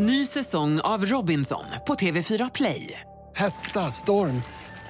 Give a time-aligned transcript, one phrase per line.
[0.00, 3.00] Ny säsong av Robinson på TV4 Play.
[3.36, 4.42] Hetta, storm,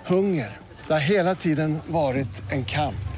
[0.07, 0.57] hunger.
[0.87, 3.09] Det har hela tiden varit en kamp.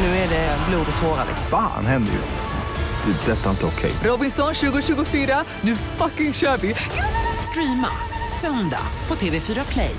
[0.00, 1.26] Nu är det blod och tårar.
[1.50, 3.12] Fan händer just nu.
[3.12, 3.32] Det.
[3.32, 3.92] är Detta är inte okej.
[4.04, 6.74] Robinson 2024, nu fucking kör vi!
[7.50, 7.88] Streama
[8.40, 9.96] söndag på TV4 Play.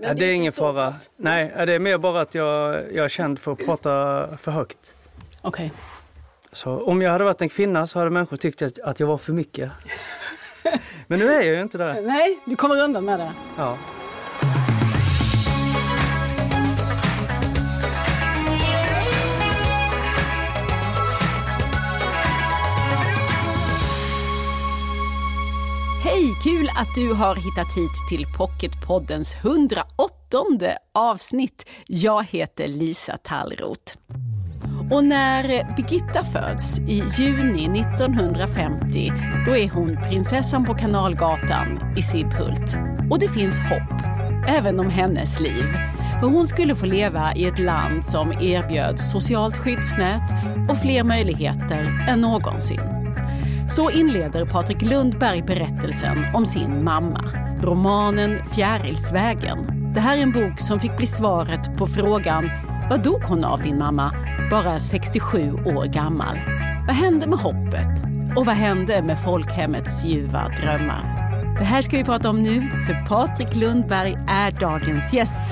[0.00, 0.92] Ja, det är ingen fara.
[1.18, 4.94] Nej, det är mer bara att jag, jag är känd för att prata för högt.
[5.42, 5.72] Okej.
[6.56, 9.18] Så om jag hade varit en kvinna så hade människor tyckt att, att jag var
[9.18, 9.70] för mycket.
[11.06, 12.00] Men nu är jag ju inte det.
[12.00, 13.32] Nej, du kommer undan med det.
[13.56, 13.78] Ja.
[26.04, 30.44] Hej, kul att du har hittat hit till Pocketpoddens 108
[30.92, 31.68] avsnitt.
[31.86, 33.96] Jag heter Lisa Tallroth.
[34.86, 34.96] Mm.
[34.96, 39.12] Och när Birgitta föds i juni 1950,
[39.46, 42.78] då är hon prinsessan på Kanalgatan i Sibbhult.
[43.10, 44.02] Och det finns hopp,
[44.48, 45.64] även om hennes liv.
[46.20, 50.32] För hon skulle få leva i ett land som erbjöd socialt skyddsnät
[50.68, 52.80] och fler möjligheter än någonsin.
[53.68, 57.24] Så inleder Patrik Lundberg berättelsen om sin mamma.
[57.62, 59.92] Romanen Fjärilsvägen.
[59.94, 62.50] Det här är en bok som fick bli svaret på frågan
[62.90, 64.14] vad dog hon av din mamma,
[64.50, 66.36] bara 67 år gammal?
[66.86, 68.02] Vad hände med hoppet?
[68.36, 71.02] Och vad hände med folkhemmets ljuva drömmar?
[71.58, 75.42] Det här ska vi prata om nu, för Patrik Lundberg är dagens gäst.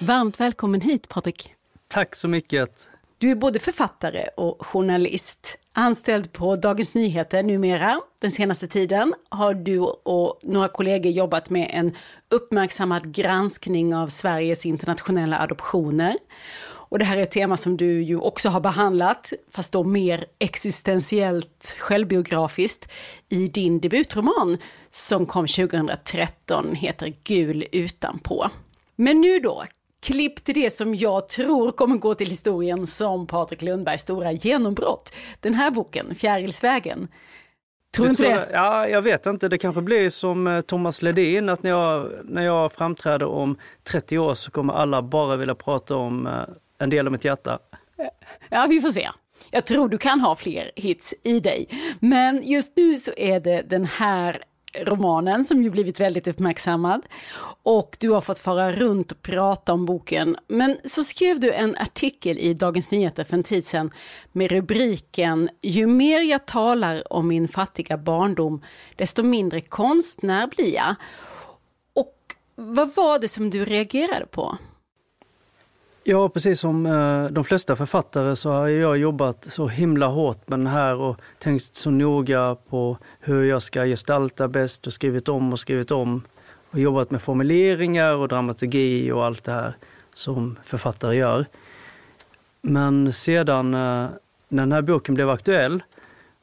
[0.00, 1.54] Varmt välkommen hit Patrik.
[1.88, 2.88] Tack så mycket.
[3.18, 5.58] Du är både författare och journalist.
[5.78, 8.00] Anställd på Dagens Nyheter numera.
[8.20, 11.96] Den senaste tiden har du och några kollegor jobbat med en
[12.30, 16.16] uppmärksammad granskning av Sveriges internationella adoptioner.
[16.66, 20.24] Och det här är ett tema som du ju också har behandlat, fast då mer
[20.38, 22.92] existentiellt självbiografiskt,
[23.28, 24.58] i din debutroman
[24.90, 28.50] som kom 2013, heter Gul utanpå.
[28.96, 29.64] Men nu då,
[30.06, 35.14] Klipp till det som jag tror kommer gå till historien som Patrik Lundbergs stora genombrott.
[35.40, 37.08] Den här boken, Fjärilsvägen.
[37.96, 38.48] Tror du inte det?
[38.52, 39.48] Ja, jag vet inte.
[39.48, 44.18] Det kanske blir som eh, Thomas Ledin, att när jag, när jag framträder om 30
[44.18, 46.32] år så kommer alla bara vilja prata om eh,
[46.78, 47.58] en del av mitt hjärta.
[48.48, 49.10] Ja, vi får se.
[49.50, 51.68] Jag tror du kan ha fler hits i dig.
[52.00, 54.42] Men just nu så är det den här
[54.84, 57.06] romanen som ju blivit väldigt uppmärksammad.
[57.62, 60.36] Och du har fått fara runt och prata om boken.
[60.48, 63.90] Men så skrev du en artikel i Dagens Nyheter för en tid sedan
[64.32, 68.62] med rubriken Ju mer jag talar om min fattiga barndom,
[68.96, 70.94] desto mindre konstnär blir jag.
[71.94, 72.16] Och
[72.54, 74.58] vad var det som du reagerade på?
[76.08, 80.58] Ja, precis som eh, de flesta författare så har jag jobbat så himla hårt med
[80.58, 85.52] den här och tänkt så noga på hur jag ska gestalta bäst och skrivit om
[85.52, 86.22] och skrivit om.
[86.70, 89.76] Och jobbat med formuleringar och dramaturgi och allt det här
[90.14, 91.46] som författare gör.
[92.62, 93.80] Men sedan eh,
[94.48, 95.82] när den här boken blev aktuell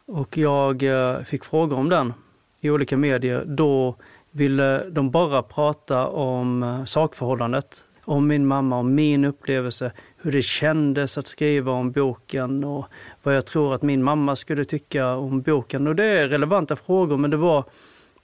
[0.06, 2.14] och jag eh, fick frågor om den
[2.62, 3.96] i olika medier, då
[4.32, 11.18] ville de bara prata om sakförhållandet om min mamma, om min upplevelse, hur det kändes
[11.18, 12.86] att skriva om boken och
[13.24, 15.88] vad jag tror att min mamma skulle tycka om boken.
[15.88, 17.64] Och det är relevanta frågor, men det var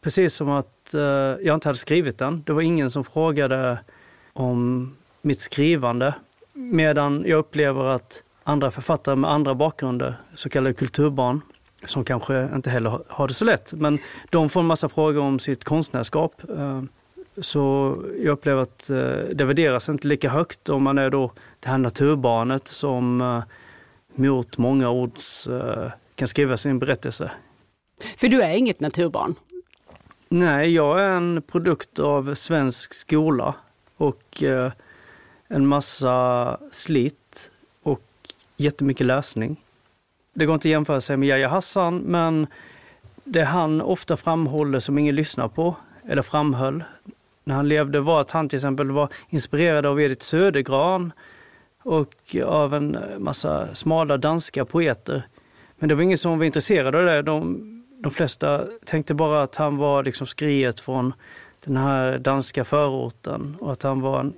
[0.02, 2.44] precis som att eh, jag inte hade skrivit den.
[2.46, 3.78] Det var ingen som frågade
[4.34, 6.16] om mitt skrivande.
[6.54, 11.42] Medan jag upplever att andra författare med andra bakgrunder, så kallade kulturbarn,
[11.86, 15.22] som kanske inte heller har- har det så lätt, men de får en massa frågor
[15.24, 16.42] om sitt konstnärskap.
[16.58, 16.82] Eh,
[17.38, 18.98] så jag upplever att eh,
[19.34, 23.44] det värderas inte lika högt om man är då det här naturbarnet som eh,
[24.16, 27.32] mot många ords eh, kan skriva sin berättelse.
[28.18, 29.36] För du är inget naturbarn.
[30.30, 33.56] Nej, jag är en produkt av svensk skola
[33.98, 34.44] och
[35.48, 37.52] en massa slit
[37.84, 38.04] och
[38.58, 39.58] jättemycket läsning.
[40.34, 42.48] Det går inte att jämföra sig med Yahya Hassan, men
[43.24, 45.76] det han ofta framhåller som ingen lyssnar på,
[46.08, 46.84] eller framhöll,
[47.50, 51.12] när han levde var att han till exempel var inspirerad av Edith Södergran
[51.84, 55.24] och av en massa smala danska poeter.
[55.76, 57.22] Men det var ingen som var intresserad av det.
[57.22, 57.60] De,
[58.04, 61.14] de flesta tänkte bara att han var liksom skriet från
[61.66, 64.34] den här danska förorten och att han var en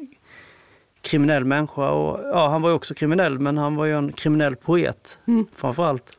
[1.01, 1.89] kriminell människa.
[1.89, 5.45] Och, ja, han var också kriminell, men han var ju en kriminell poet Mm.
[5.55, 6.17] framför allt.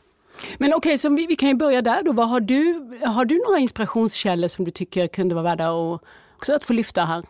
[0.58, 2.12] Men okej, så vi, vi kan ju börja där då.
[2.12, 6.02] Vad har, du, har du några inspirationskällor som du tycker kunde vara värda att,
[6.42, 7.22] också att få lyfta här?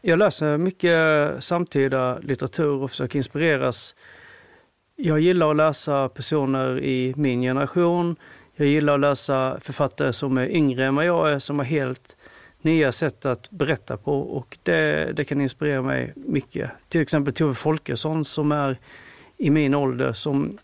[0.00, 3.94] Jag läser mycket samtida litteratur och försöker inspireras
[4.96, 8.16] Jag gillar att läsa personer i min generation.
[8.56, 12.16] Jag gillar att läsa författare som är yngre än vad jag är, som har helt
[12.62, 16.70] nya sätt att berätta på och det, det kan inspirera mig mycket.
[16.88, 18.78] Till exempel Tove Folkesson som är
[19.36, 20.58] i min ålder som,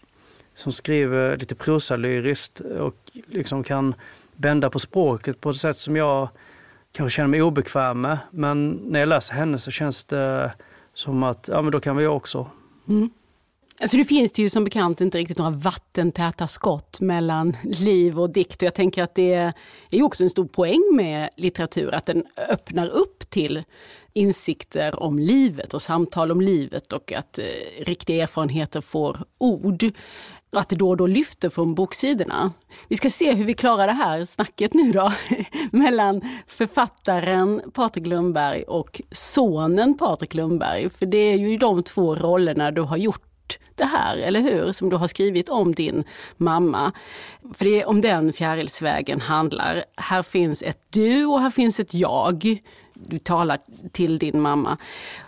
[0.55, 2.97] som skriver lite prosalyriskt och
[3.27, 3.95] liksom kan
[4.35, 6.29] bända på språket på ett sätt som jag
[6.93, 8.19] kanske känner mig obekväm med.
[8.31, 10.53] Men när jag läser henne så känns det
[10.94, 12.50] som att ja, men då kan vi också.
[12.89, 13.11] Mm.
[13.81, 18.31] Alltså det finns det ju som bekant inte riktigt några vattentäta skott mellan liv och
[18.31, 18.56] dikt.
[18.56, 19.53] Och jag tänker att det
[19.91, 23.62] är också en stor poäng med litteratur, att den öppnar upp till
[24.12, 27.44] insikter om livet och samtal om livet och att eh,
[27.85, 29.85] riktiga erfarenheter får ord.
[30.57, 32.53] Att det då och då lyfter från boksidorna.
[32.89, 35.13] Vi ska se hur vi klarar det här snacket nu då
[35.71, 40.91] mellan författaren Patrik Lundberg och sonen Patrik Lundberg.
[40.91, 44.73] För det är ju de två rollerna du har gjort det här, eller hur?
[44.73, 46.05] Som du har skrivit om din
[46.37, 46.93] mamma.
[47.55, 49.85] För det är om den fjärilsvägen handlar.
[49.97, 52.59] Här finns ett du och här finns ett jag.
[52.95, 53.59] Du talar
[53.93, 54.77] till din mamma.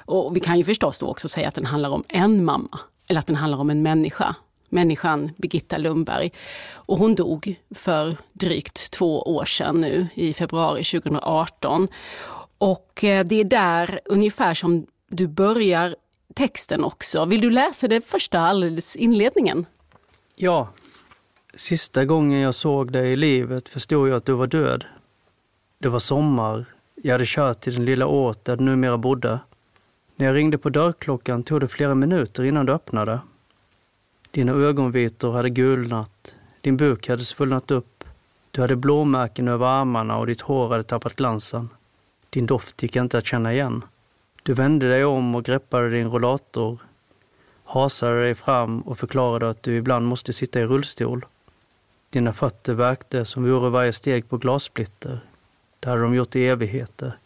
[0.04, 2.78] Och vi kan ju förstås då också säga att den handlar om en mamma.
[3.08, 4.34] Eller att den handlar om en människa.
[4.74, 6.32] Människan Birgitta Lundberg.
[6.72, 11.88] Och hon dog för drygt två år sedan nu i februari 2018.
[12.58, 15.96] Och eh, det är där ungefär som du börjar
[16.34, 17.24] texten också.
[17.24, 19.66] Vill du läsa det första alldeles inledningen?
[20.36, 20.68] Ja.
[21.56, 24.84] Sista gången jag såg dig i livet förstod jag att du var död.
[25.78, 26.64] Det var sommar.
[27.02, 29.38] Jag hade kört till den lilla ort där du numera bodde.
[30.16, 33.20] När jag ringde på dörrklockan tog det flera minuter innan du öppnade.
[34.34, 36.34] Dina ögonvitor hade gulnat.
[36.60, 38.04] Din buk hade svullnat upp.
[38.50, 41.68] Du hade blåmärken över armarna och ditt hår hade tappat glansen.
[42.30, 43.84] Din doft gick inte att känna igen.
[44.42, 46.78] Du vände dig om och greppade din rollator,
[47.64, 51.26] hasade dig fram och förklarade att du ibland måste sitta i rullstol.
[52.10, 55.20] Dina fötter värkte som vore varje steg på glassplitter.
[55.80, 57.18] Det hade de gjort i evigheter.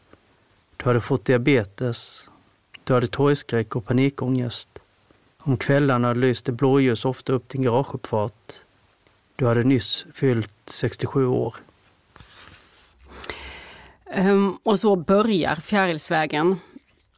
[0.76, 2.30] Du hade fått diabetes.
[2.84, 4.77] Du hade torgskräck och panikångest.
[5.48, 8.52] Om kvällarna lyste blåljus ofta upp din garageuppfart.
[9.36, 11.54] Du hade nyss fyllt 67 år.
[14.16, 16.56] Um, och så börjar Fjärilsvägen.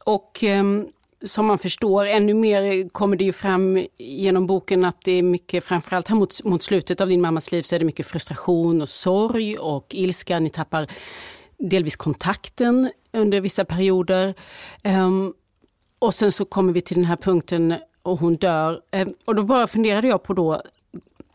[0.03, 0.87] Och um,
[1.23, 5.63] som man förstår, ännu mer kommer det ju fram genom boken att det är mycket,
[5.63, 8.89] framförallt här mot, mot slutet av din mammas liv, så är det mycket frustration och
[8.89, 10.39] sorg och ilska.
[10.39, 10.87] Ni tappar
[11.57, 14.33] delvis kontakten under vissa perioder.
[14.83, 15.33] Um,
[15.99, 18.81] och sen så kommer vi till den här punkten och hon dör.
[18.91, 20.61] Eh, och då bara funderade jag på då,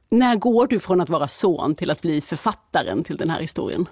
[0.08, 3.88] när går du från att vara son till att bli författaren till den här historien?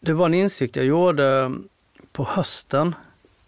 [0.00, 1.52] Det var en insikt jag gjorde
[2.12, 2.94] på hösten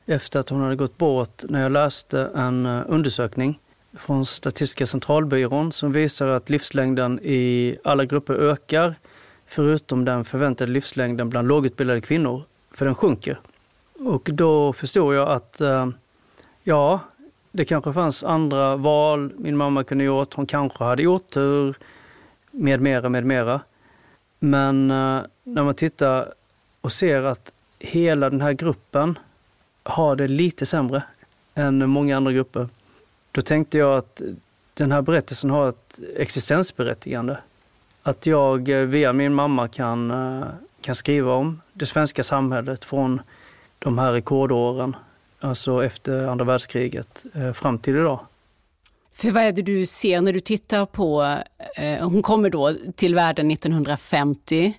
[0.07, 3.59] efter att hon hade gått bort när jag läste en eh, undersökning
[3.93, 8.95] från Statistiska centralbyrån som visar att livslängden i alla grupper ökar
[9.47, 13.39] förutom den förväntade livslängden bland lågutbildade kvinnor, för den sjunker.
[13.99, 15.89] Och då förstod jag att eh,
[16.63, 17.01] ja,
[17.53, 20.35] det kanske fanns andra val min mamma kunde gjort.
[20.35, 21.77] Hon kanske hade otur,
[22.51, 23.61] med mera, med mera.
[24.39, 26.35] Men eh, när man tittar
[26.81, 29.19] och ser att hela den här gruppen
[29.83, 31.03] har det lite sämre
[31.55, 32.69] än många andra grupper.
[33.33, 34.23] Då tänkte jag att
[34.75, 37.39] den här berättelsen har ett existensberättigande.
[38.03, 40.47] Att jag eh, via min mamma kan, eh,
[40.81, 43.23] kan skriva om det svenska samhället från
[43.79, 44.97] de här rekordåren,
[45.41, 48.21] alltså efter andra världskriget, eh, fram till idag.
[49.15, 51.37] För vad är det du ser när du tittar på,
[52.01, 54.75] hon kommer då till världen 1950,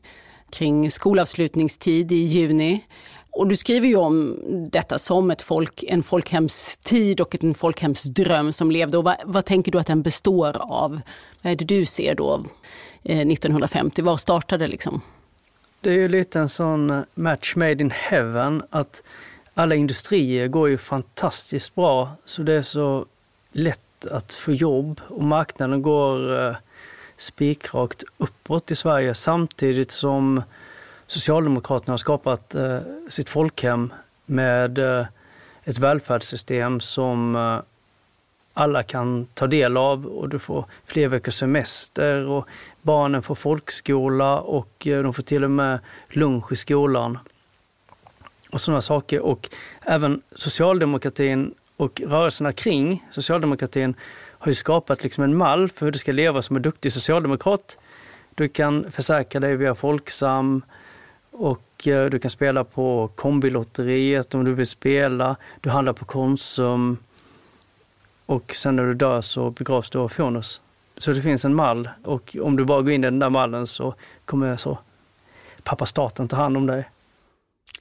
[0.52, 2.84] kring skolavslutningstid i juni.
[3.32, 4.40] Och du skriver ju om
[4.72, 8.98] detta som ett folk, en folkhemstid och en folkhemsdröm som levde.
[8.98, 11.00] Och vad, vad tänker du att den består av?
[11.42, 12.46] Vad är det du ser då
[13.04, 14.02] eh, 1950?
[14.02, 15.02] Var startade det liksom?
[15.82, 19.04] Det är ju lite en sån eh, match made in heaven att
[19.54, 23.06] alla industrier går ju fantastiskt bra så det är så
[23.52, 26.56] lätt att få jobb och marknaden går eh,
[27.18, 30.44] spikrakt uppåt i Sverige samtidigt som
[31.06, 32.80] Socialdemokraterna har skapat eh,
[33.10, 33.94] sitt folkhem
[34.26, 35.06] med eh,
[35.64, 37.36] ett välfärdssystem som
[38.54, 42.48] alla kan ta del av och du får fler veckors semester och
[42.82, 45.80] barnen får folkskola och de får till och med
[46.10, 47.18] lunch i skolan.
[48.52, 49.20] Och sådana saker.
[49.20, 49.50] Och
[49.86, 53.96] även socialdemokratin och rörelserna kring socialdemokratin
[54.30, 57.78] har ju skapat liksom en mall för hur du ska leva som en duktig socialdemokrat.
[58.36, 60.62] Du kan försäkra dig via Folksam,
[61.32, 65.36] och eh, du kan spela på kombilotteriet om du vill spela.
[65.62, 66.98] Du handlar på Konsum.
[68.26, 70.62] och sen när du dör så begravs du av Fonus.
[70.98, 73.68] Så det finns en mall och om du bara går in i den där mallen
[73.68, 74.78] så kommer så
[75.64, 76.90] pappa staten ta hand om dig.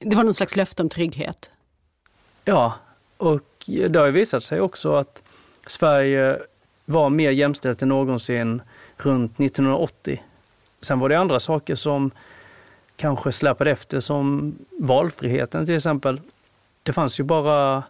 [0.04, 1.50] Det var någon slags löfte om trygghet?
[2.45, 2.75] Ja,
[3.16, 5.23] och det har ju visat sig också att
[5.66, 6.38] Sverige
[6.85, 8.62] var mer jämställt än någonsin
[8.97, 10.23] runt 1980.
[10.80, 12.11] Sen var det andra saker som
[12.97, 16.21] kanske släpade efter, som valfriheten till exempel.
[16.83, 17.83] Det fanns ju bara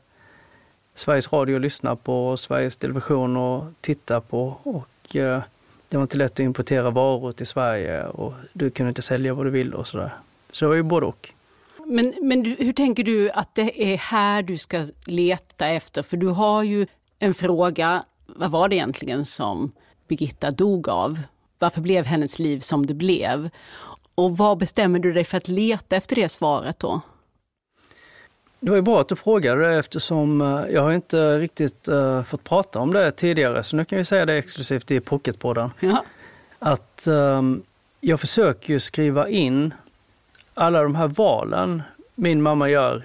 [0.94, 5.42] Sveriges Radio att lyssna på, Sveriges Television att titta på och eh,
[5.88, 9.46] det var inte lätt att importera varor till Sverige och du kunde inte sälja vad
[9.46, 10.14] du ville och sådär.
[10.50, 11.32] Så det var ju både och.
[11.90, 16.02] Men, men hur tänker du att det är här du ska leta efter?
[16.02, 16.86] För du har ju
[17.18, 19.72] en fråga, vad var det egentligen som
[20.08, 21.18] Birgitta dog av?
[21.58, 23.50] Varför blev hennes liv som det blev?
[24.14, 27.00] Och vad bestämmer du dig för att leta efter det svaret då?
[28.60, 32.22] Det var ju bra att du frågade det eftersom eh, jag har inte riktigt uh,
[32.22, 35.70] fått prata om det tidigare, så nu kan vi säga det exklusivt i Pocketpodden.
[35.80, 36.04] Ja.
[36.58, 37.62] Att um,
[38.00, 39.74] jag försöker ju skriva in
[40.54, 41.82] alla de här valen
[42.14, 43.02] min mamma gör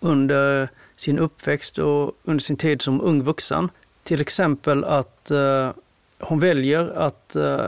[0.00, 3.70] under sin uppväxt och under sin tid som ung vuxen.
[4.02, 5.70] Till exempel att eh,
[6.18, 7.66] hon väljer att eh,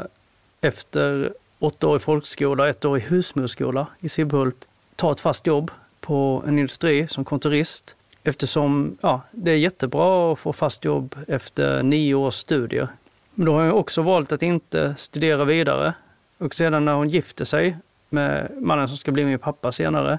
[0.60, 5.70] efter åtta år i folkskola, ett år i husmorsskola i Sibbhult, ta ett fast jobb
[6.00, 11.82] på en industri som kontorist eftersom ja, det är jättebra att få fast jobb efter
[11.82, 12.88] nio års studier.
[13.34, 15.94] Men då har hon också valt att inte studera vidare
[16.38, 17.76] och sedan när hon gifter sig
[18.12, 20.18] med mannen som ska bli min pappa senare,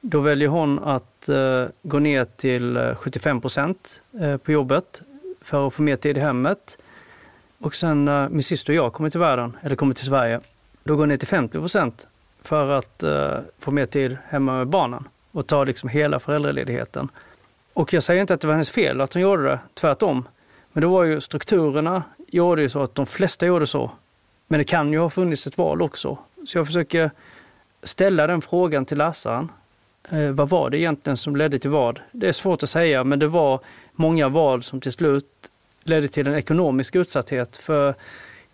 [0.00, 5.02] då väljer hon att eh, gå ner till eh, 75 procent eh, på jobbet
[5.40, 6.78] för att få mer tid i hemmet.
[7.58, 10.40] Och sen när min syster och jag kommer till världen, eller kommer till Sverige,
[10.84, 12.08] då går hon ner till 50 procent
[12.42, 13.04] för att
[13.58, 17.08] få mer tid hemma med barnen och ta liksom hela föräldraledigheten.
[17.72, 20.24] Och jag säger inte att det var hennes fel att hon gjorde det, tvärtom.
[20.72, 23.90] Men det var ju strukturerna gjorde ju så att de flesta gjorde så.
[24.46, 26.18] Men det kan ju ha funnits ett val också.
[26.46, 27.10] Så jag försöker
[27.82, 29.52] ställa den frågan till läsaren.
[30.10, 32.00] Eh, vad var det egentligen som ledde till vad?
[32.12, 33.60] Det är svårt att säga, men det var
[33.92, 35.50] många val som till slut
[35.82, 37.56] ledde till en ekonomisk utsatthet.
[37.56, 37.94] För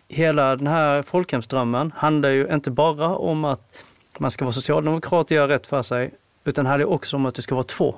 [0.09, 3.85] hela den här folkhemsdrömmen handlar ju inte bara om att
[4.19, 6.11] man ska vara socialdemokrat och göra rätt för sig,
[6.45, 7.95] utan handlar också om att det ska vara två.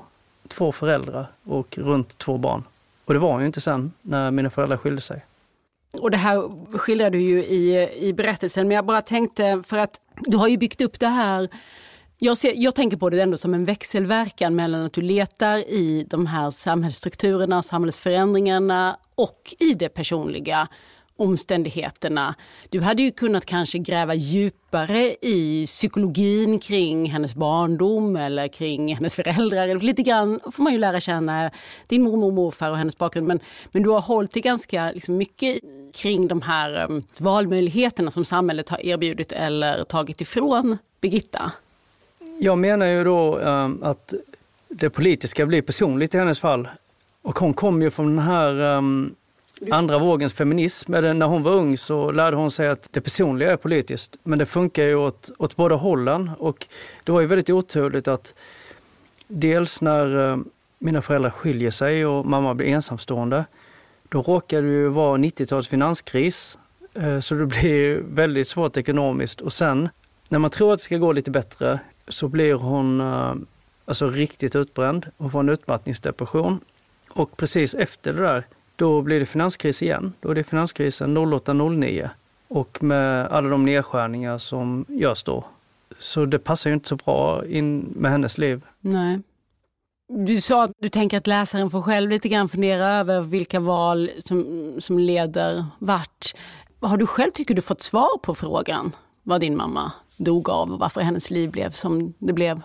[0.48, 2.64] Två föräldrar och runt två barn.
[3.04, 5.24] Och det var ju inte sen när mina föräldrar skilde sig.
[6.00, 10.00] Och det här skildrar du ju i, i berättelsen, men jag bara tänkte för att
[10.20, 11.48] du har ju byggt upp det här.
[12.18, 16.06] Jag, ser, jag tänker på det ändå som en växelverkan mellan att du letar i
[16.10, 20.68] de här samhällsstrukturerna, samhällsförändringarna och i det personliga
[21.16, 22.34] omständigheterna.
[22.70, 29.14] Du hade ju kunnat kanske gräva djupare i psykologin kring hennes barndom eller kring hennes
[29.14, 29.74] föräldrar.
[29.78, 31.50] Lite grann får man ju lära känna
[31.88, 33.26] din mormor och morfar och hennes bakgrund.
[33.26, 33.40] Men,
[33.72, 35.58] men du har hållit dig ganska liksom, mycket
[35.94, 41.52] kring de här um, valmöjligheterna som samhället har erbjudit eller tagit ifrån Birgitta.
[42.38, 44.14] Jag menar ju då um, att
[44.68, 46.68] det politiska blir personligt i hennes fall.
[47.22, 49.14] Och hon kom ju från den här um,
[49.70, 50.92] andra vågens feminism.
[50.92, 54.16] När hon var ung så lärde hon sig att det personliga är politiskt.
[54.22, 56.30] Men det funkar ju åt, åt båda hållen.
[56.38, 56.66] Och
[57.04, 58.34] det var ju väldigt oturligt att
[59.28, 60.38] dels när eh,
[60.78, 63.44] mina föräldrar skiljer sig och mamma blir ensamstående,
[64.08, 66.58] då råkade det ju vara 90-talets finanskris.
[66.94, 69.40] Eh, så det blir väldigt svårt ekonomiskt.
[69.40, 69.88] Och sen
[70.28, 73.34] när man tror att det ska gå lite bättre så blir hon eh,
[73.84, 75.06] alltså riktigt utbränd.
[75.16, 76.60] Hon får en utmattningsdepression.
[77.10, 78.44] Och precis efter det där
[78.76, 80.12] då blir det finanskris igen.
[80.20, 82.10] Då är det finanskrisen 08-09
[82.48, 85.44] och med alla de nedskärningar som görs då.
[85.98, 88.62] Så det passar ju inte så bra in med hennes liv.
[88.80, 89.20] Nej.
[90.08, 94.10] Du sa att du tänker att läsaren får själv lite grann fundera över vilka val
[94.18, 96.34] som, som leder vart.
[96.80, 100.78] Har du själv, tycker du, fått svar på frågan vad din mamma dog av och
[100.78, 102.60] varför hennes liv blev som det blev?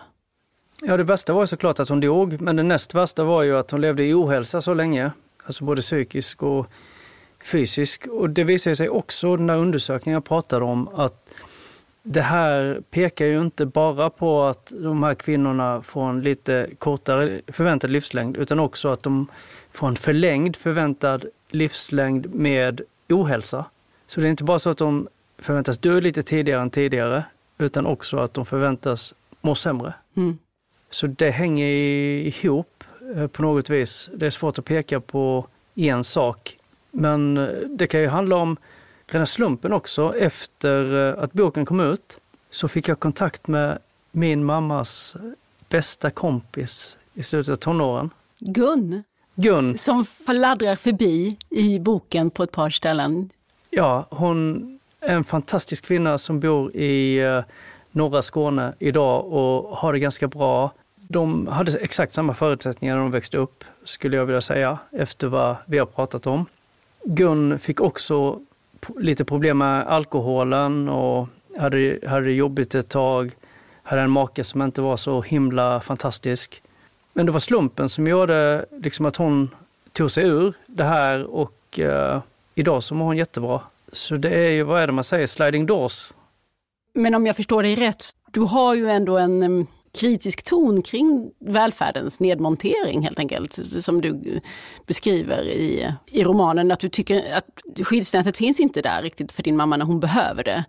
[0.82, 3.70] Ja, det bästa var såklart att hon dog, men det näst värsta var ju att
[3.70, 5.12] hon levde i ohälsa så länge
[5.48, 6.66] alltså både psykisk och
[7.42, 8.06] fysisk.
[8.06, 11.30] Och det visar sig också, undersökningen jag pratade om, att
[12.02, 17.40] det här pekar ju inte bara på att de här kvinnorna får en lite kortare
[17.46, 19.26] förväntad livslängd, utan också att de
[19.72, 23.64] får en förlängd förväntad livslängd med ohälsa.
[24.06, 27.24] Så det är inte bara så att de förväntas dö lite tidigare än tidigare,
[27.58, 29.94] utan också att de förväntas må sämre.
[30.16, 30.38] Mm.
[30.90, 32.77] Så det hänger ihop
[33.32, 34.10] på något vis.
[34.14, 36.56] Det är svårt att peka på en sak.
[36.90, 38.56] Men eh, det kan ju handla om
[39.06, 40.14] rena slumpen också.
[40.16, 42.18] Efter eh, att boken kom ut
[42.50, 43.78] så fick jag kontakt med
[44.12, 45.16] min mammas
[45.68, 48.10] bästa kompis i slutet av tonåren.
[48.38, 49.02] Gun?
[49.34, 49.78] Gun.
[49.78, 53.30] Som fladdrar förbi i boken på ett par ställen.
[53.70, 57.42] Ja, hon är en fantastisk kvinna som bor i eh,
[57.90, 60.70] norra Skåne idag och har det ganska bra.
[61.10, 65.56] De hade exakt samma förutsättningar när de växte upp, skulle jag vilja säga, efter vad
[65.66, 66.46] vi har pratat om.
[67.04, 68.40] Gun fick också
[68.96, 73.32] lite problem med alkoholen och hade, hade det jobbigt ett tag.
[73.82, 76.62] Hade en make som inte var så himla fantastisk.
[77.12, 79.50] Men det var slumpen som gjorde liksom att hon
[79.92, 82.20] tog sig ur det här och eh,
[82.54, 83.60] idag så mår hon jättebra.
[83.92, 86.12] Så det är ju, vad är det man säger, sliding doors.
[86.94, 92.20] Men om jag förstår dig rätt, du har ju ändå en kritisk ton kring välfärdens
[92.20, 94.40] nedmontering helt enkelt, som du
[94.86, 96.72] beskriver i, i romanen.
[96.72, 100.44] Att du tycker att skyddsnätet finns inte där riktigt för din mamma när hon behöver
[100.44, 100.64] det.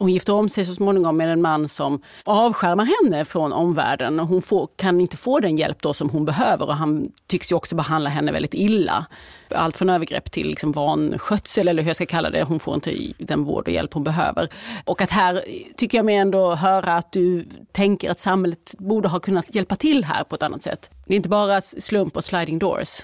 [0.00, 4.18] Hon gifter om sig så småningom med en man som avskärmar henne från omvärlden.
[4.18, 7.56] Hon får, kan inte få den hjälp då som hon behöver och han tycks ju
[7.56, 9.06] också behandla henne väldigt illa.
[9.50, 12.42] Allt från övergrepp till liksom vanskötsel eller hur jag ska kalla det.
[12.42, 14.48] Hon får inte den vård och hjälp hon behöver.
[14.84, 15.44] Och att här
[15.76, 20.04] tycker jag mig ändå höra att du tänker att samhället borde ha kunnat hjälpa till
[20.04, 20.90] här på ett annat sätt.
[21.06, 23.02] Det är inte bara slump och sliding doors.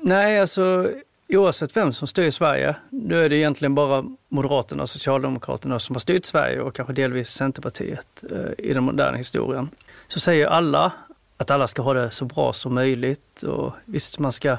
[0.00, 0.90] Nej, alltså
[1.36, 6.00] oavsett vem som styr Sverige, nu är det egentligen bara Moderaterna och Socialdemokraterna som har
[6.00, 9.70] styrt Sverige och kanske delvis Centerpartiet eh, i den moderna historien,
[10.08, 10.92] så säger alla
[11.36, 14.58] att alla ska ha det så bra som möjligt och visst, man ska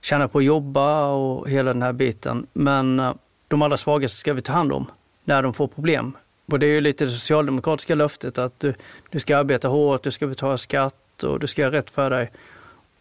[0.00, 3.14] tjäna på att jobba och hela den här biten, men eh,
[3.48, 4.86] de allra svagaste ska vi ta hand om
[5.24, 6.16] när de får problem.
[6.52, 8.74] Och det är ju lite det socialdemokratiska löftet att du,
[9.10, 12.30] du ska arbeta hårt, du ska betala skatt och du ska göra rätt för dig.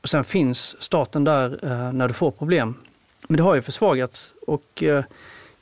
[0.02, 2.76] Och sen finns staten där eh, när du får problem.
[3.28, 5.04] Men det har ju försvagats och eh,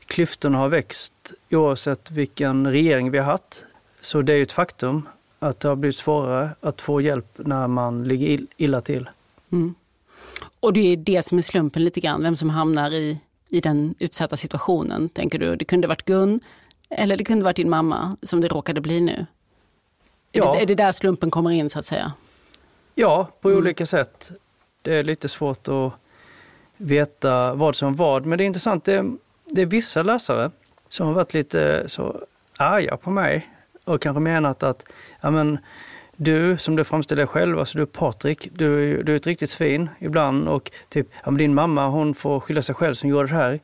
[0.05, 3.65] klyftorna har växt oavsett vilken regering vi har haft.
[4.01, 7.67] Så det är ju ett faktum att det har blivit svårare att få hjälp när
[7.67, 9.10] man ligger illa till.
[9.51, 9.75] Mm.
[10.60, 13.19] Och det är det som är slumpen lite grann, vem som hamnar i,
[13.50, 15.55] i den utsatta situationen, tänker du?
[15.55, 16.39] Det kunde varit Gun
[16.89, 19.25] eller det kunde varit din mamma som det råkade bli nu.
[20.32, 20.49] Ja.
[20.49, 22.13] Är, det, är det där slumpen kommer in så att säga?
[22.95, 23.58] Ja, på mm.
[23.58, 24.32] olika sätt.
[24.82, 25.93] Det är lite svårt att
[26.77, 28.25] veta vad som vad.
[28.25, 30.51] Men det är intressant, det, det är vissa läsare
[30.89, 32.21] som har varit lite så
[32.57, 33.49] arga på mig
[33.83, 34.85] och kanske menat att
[35.21, 35.57] ja, men,
[36.15, 39.89] du som du framställer dig själv, alltså du Patrik, du, du är ett riktigt svin
[39.99, 43.33] ibland och typ, ja, men din mamma hon får skylla sig själv som gjorde det
[43.33, 43.59] här.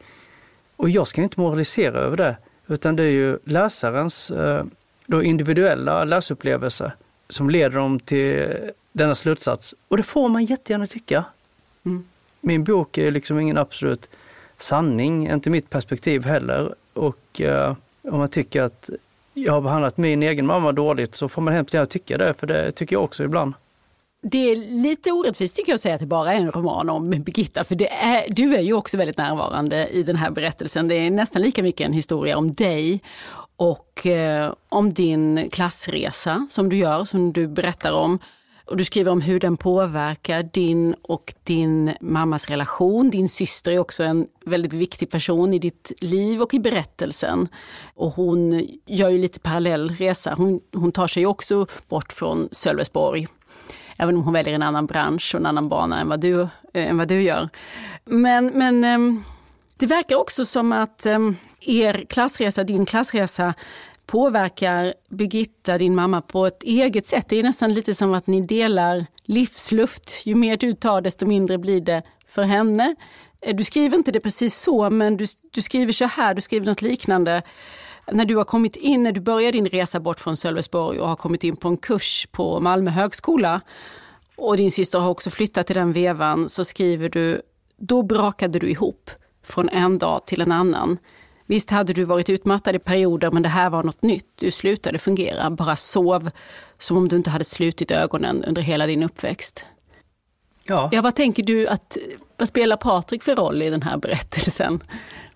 [0.76, 4.64] Och jag ska inte moralisera över det, utan det är ju läsarens eh,
[5.06, 6.92] då individuella läsupplevelse
[7.30, 8.58] som leder dem till
[8.92, 9.76] denna slutsats.
[9.88, 11.26] Och det får man jättegärna tycka.
[11.86, 12.06] Mm
[12.42, 14.10] min bok är liksom ingen absolut
[14.58, 16.76] sanning, inte mitt perspektiv heller.
[16.94, 18.90] Och eh, om man tycker att
[19.34, 22.48] jag har behandlat min egen mamma dåligt så får man hemskt gärna tycka det, för
[22.48, 23.54] det tycker jag också ibland.
[24.24, 27.10] Det är lite orättvist tycker jag att säga att det bara är en roman om
[27.10, 30.88] Birgitta, för det är, du är ju också väldigt närvarande i den här berättelsen.
[30.88, 33.02] Det är nästan lika mycket en historia om dig
[33.56, 38.20] och eh, om din klassresa som du gör, som du berättar om.
[38.72, 43.10] Och du skriver om hur den påverkar din och din mammas relation.
[43.10, 47.48] Din syster är också en väldigt viktig person i ditt liv och i berättelsen.
[47.96, 50.34] Och hon gör ju lite parallell resa.
[50.34, 53.28] Hon, hon tar sig också bort från Sölvesborg.
[53.98, 56.48] Även om hon väljer en annan bransch och en annan bana än vad du, äh,
[56.74, 57.50] än vad du gör.
[58.06, 59.24] Men, men ähm,
[59.78, 63.54] det verkar också som att ähm, er klassresa, din klassresa,
[64.06, 67.26] påverkar Birgitta, din mamma, på ett eget sätt.
[67.30, 70.26] Det är nästan lite som att ni delar livsluft.
[70.26, 72.96] Ju mer du tar, desto mindre blir det för henne.
[73.42, 76.66] Eh, du skriver inte det precis så, men du, du skriver så här, du skriver
[76.66, 77.42] något liknande.
[78.12, 81.16] När du har kommit in, när du börjar din resa bort från Sölvesborg och har
[81.16, 83.62] kommit in på en kurs på Malmö högskola
[84.42, 87.42] och din syster har också flyttat till den vevan, så skriver du,
[87.78, 89.12] då brakade du ihop
[89.44, 90.98] från en dag till en annan.
[91.52, 94.26] Visst hade du varit utmattad i perioder, men det här var något nytt.
[94.36, 96.30] Du slutade fungera, bara sov
[96.78, 99.66] som om du inte hade slutit ögonen under hela din uppväxt.
[100.68, 100.90] Ja.
[100.92, 101.98] ja, vad tänker du att,
[102.38, 104.80] vad spelar Patrik för roll i den här berättelsen?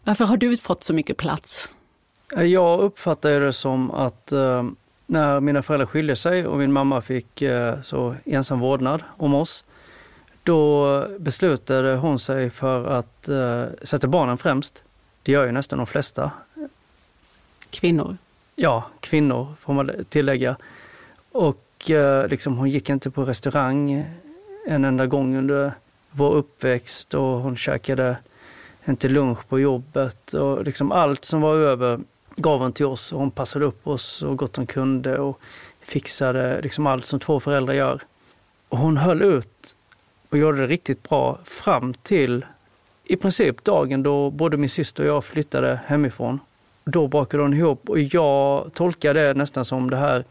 [0.03, 1.71] Varför har du fått så mycket plats?
[2.35, 4.63] Jag uppfattar det som att eh,
[5.05, 9.65] när mina föräldrar skilde sig och min mamma fick eh, så ensam vårdnad om oss,
[10.43, 14.83] då beslutade hon sig för att eh, sätta barnen främst.
[15.25, 16.31] Det gör ju nästan de flesta.
[17.69, 18.17] Kvinnor?
[18.55, 20.55] Ja, kvinnor får man tillägga.
[21.31, 24.05] Och eh, liksom, hon gick inte på restaurang
[24.67, 25.71] en enda gång under
[26.11, 28.17] vår uppväxt och hon käkade
[28.85, 30.33] inte lunch på jobbet.
[30.33, 31.99] Och liksom allt som var över
[32.35, 35.39] gav hon till oss och hon passade upp oss så gott hon kunde och
[35.81, 38.01] fixade liksom allt som två föräldrar gör.
[38.69, 39.75] Och hon höll ut
[40.29, 42.45] och gjorde det riktigt bra fram till
[43.07, 46.39] i princip dagen då både min syster och jag flyttade hemifrån.
[46.83, 50.23] Då brakade hon ihop och jag tolkar det nästan som det här,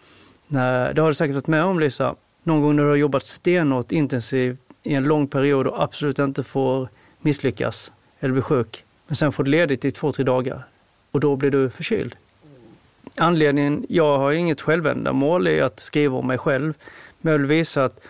[0.46, 3.26] när, det har du säkert varit med om Lisa, någon gång när du har jobbat
[3.26, 6.88] stenhårt intensivt i en lång period och absolut inte får
[7.20, 8.84] misslyckas eller bli sjuk.
[9.06, 10.66] Men sen får du ledigt i två, tre dagar
[11.10, 12.16] och då blir du förkyld.
[13.16, 16.74] Anledningen, jag har inget självändamål i att skriva om mig själv,
[17.20, 18.06] men jag vill visa att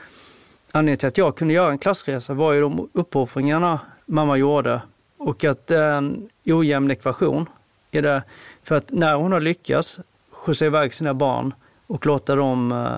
[0.72, 4.80] anledningen till att jag kunde göra en klassresa var ju de uppoffringarna mamma gjorde
[5.18, 7.48] och att det är en ojämn ekvation
[7.90, 8.22] i det.
[8.62, 11.54] För att när hon har lyckats skjutsa iväg sina barn
[11.86, 12.92] och låta dem eh,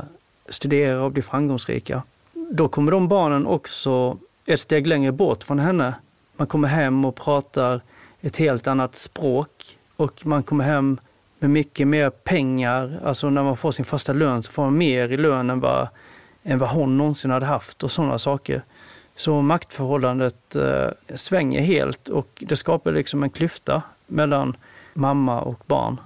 [0.48, 2.02] studera och bli framgångsrika,
[2.50, 5.94] då kommer de barnen också ett steg längre bort från henne.
[6.36, 7.80] Man kommer hem och pratar
[8.20, 10.98] ett helt annat språk och man kommer hem
[11.38, 13.00] med mycket mer pengar.
[13.04, 15.88] Alltså när man får sin första lön så får man mer i lön än vad,
[16.42, 18.62] än vad hon någonsin hade haft och sådana saker.
[19.16, 24.56] Så maktförhållandet eh, svänger helt och det skapar liksom en klyfta mellan
[24.94, 26.00] mamma och barn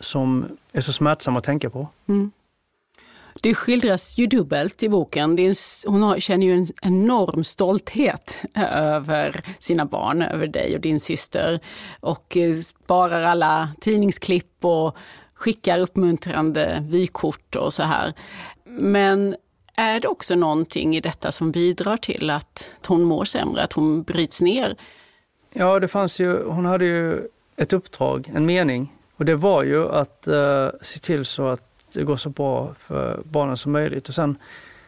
[0.00, 1.88] som är så smärtsam att tänka på.
[2.08, 2.30] Mm.
[3.42, 5.54] Det skildras ju dubbelt i boken.
[5.86, 11.00] Hon har, känner ju en enorm stolthet eh, över sina barn, över dig och din
[11.00, 11.60] syster
[12.00, 14.96] och eh, sparar alla tidningsklipp och
[15.34, 18.12] skickar uppmuntrande vykort och så här.
[18.64, 19.36] Men
[19.76, 24.02] är det också någonting i detta som bidrar till att hon mår sämre, att hon
[24.02, 24.76] bryts ner?
[25.52, 28.92] Ja, det fanns ju, hon hade ju ett uppdrag, en mening.
[29.16, 33.22] Och det var ju att eh, se till så att det går så bra för
[33.24, 34.08] barnen som möjligt.
[34.08, 34.38] Och sen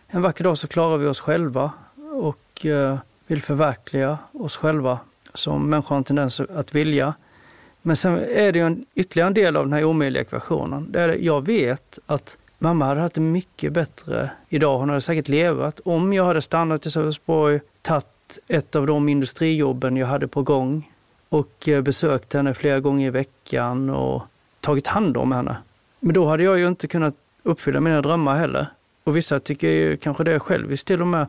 [0.08, 1.72] en vacker dag så klarar vi oss själva
[2.12, 4.98] och eh, vill förverkliga oss själva
[5.34, 7.14] som människor har en tendens att vilja.
[7.82, 10.92] Men sen är det ju en, ytterligare en del av den här omöjliga ekvationen.
[10.92, 14.78] Där jag vet att Mamma hade haft det mycket bättre idag.
[14.78, 15.80] Hon hade säkert levat.
[15.84, 20.92] Om jag hade stannat i Sölvesborg, tagit ett av de industrijobben jag hade på gång
[21.28, 24.22] och eh, besökt henne flera gånger i veckan och
[24.60, 25.56] tagit hand om henne.
[26.00, 28.66] Men då hade jag ju inte kunnat uppfylla mina drömmar heller.
[29.04, 31.26] Och vissa tycker ju kanske det är själviskt till och med.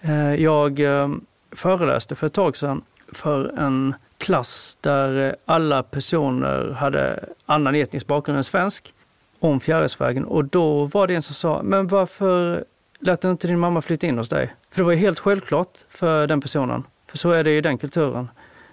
[0.00, 1.08] Eh, jag eh,
[1.52, 2.82] föreläste för ett tag sedan
[3.12, 8.94] för en klass där alla personer hade annan etnisk bakgrund än svensk
[9.40, 12.64] om Fjärilsvägen och då var det en som sa, men varför
[13.00, 14.54] lät du inte din mamma flytta in hos dig?
[14.70, 17.78] För det var ju helt självklart för den personen, för så är det i den
[17.78, 18.28] kulturen.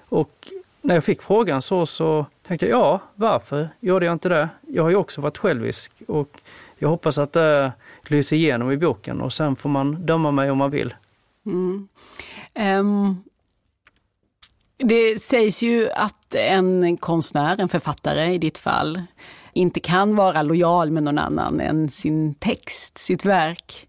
[0.10, 0.48] Och
[0.82, 4.50] när jag fick frågan så, så tänkte jag, ja, varför gjorde jag inte det?
[4.68, 6.42] Jag har ju också varit självisk och
[6.78, 7.72] jag hoppas att det
[8.08, 10.94] lyser igenom i boken och sen får man döma mig om man vill.
[11.46, 11.88] Mm.
[12.80, 13.24] Um,
[14.78, 19.02] det sägs ju att en konstnär, en författare i ditt fall,
[19.58, 23.88] inte kan vara lojal med någon annan än sin text, sitt verk.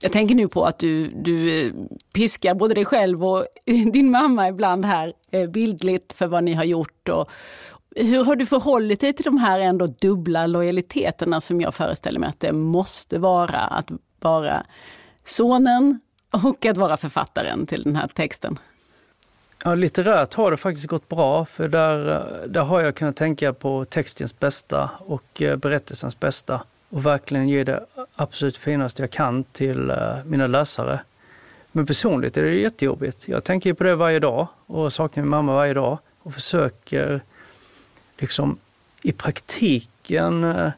[0.00, 1.72] Jag tänker nu på att du, du eh,
[2.14, 3.46] piskar både dig själv och
[3.92, 7.08] din mamma ibland här eh, bildligt för vad ni har gjort.
[7.08, 7.30] Och
[7.96, 12.28] hur har du förhållit dig till de här ändå dubbla lojaliteterna som jag föreställer mig
[12.28, 14.66] att det måste vara att vara
[15.24, 18.58] sonen och att vara författaren till den här texten?
[19.66, 23.84] Ja, litterärt har det faktiskt gått bra för där, där har jag kunnat tänka på
[23.84, 29.90] textens bästa och eh, berättelsens bästa och verkligen ge det absolut finaste jag kan till
[29.90, 31.00] eh, mina läsare.
[31.72, 33.28] Men personligt är det jättejobbigt.
[33.28, 37.20] Jag tänker på det varje dag och saknar min mamma varje dag och försöker
[38.18, 38.58] liksom
[39.02, 40.70] i praktiken eh,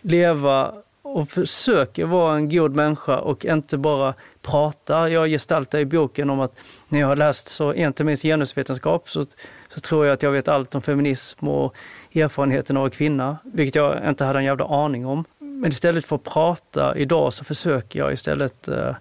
[0.00, 0.74] leva
[1.14, 5.08] och försöker vara en god människa och inte bara prata.
[5.08, 9.24] Jag gestaltar i boken om att när jag har läst så en termins genusvetenskap så,
[9.68, 11.76] så tror jag att jag vet allt om feminism och
[12.14, 15.24] erfarenheten av kvinna, vilket jag inte hade en jävla aning om.
[15.38, 18.94] Men istället för att prata idag så försöker jag istället eh,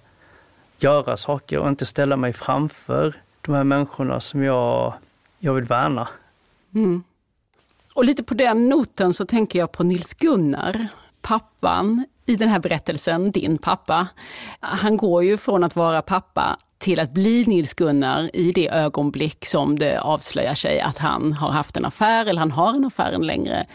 [0.79, 4.93] göra saker och inte ställa mig framför de här människorna som jag,
[5.39, 6.07] jag vill värna.
[6.75, 7.03] Mm.
[7.95, 10.87] Och lite på den noten så tänker jag på Nils Gunnar
[11.27, 14.07] pappan i den här berättelsen, din pappa,
[14.59, 19.79] han går ju från att vara pappa till att bli Nils-Gunnar i det ögonblick som
[19.79, 23.25] det avslöjar sig att han har haft en affär, eller han har en affär en
[23.25, 23.65] längre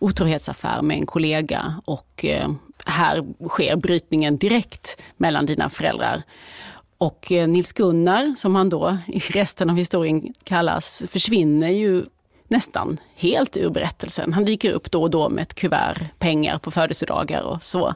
[0.00, 1.74] otrohetsaffär med en kollega.
[1.84, 2.50] Och eh,
[2.86, 6.22] här sker brytningen direkt mellan dina föräldrar.
[6.98, 12.04] Och eh, Nils-Gunnar, som han då i resten av historien kallas, försvinner ju
[12.50, 14.32] nästan helt ur berättelsen.
[14.32, 17.94] Han dyker upp då och då med ett kuvert pengar på födelsedagar och så.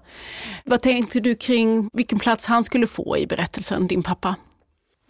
[0.65, 4.35] Vad tänkte du kring vilken plats han skulle få i berättelsen, din pappa?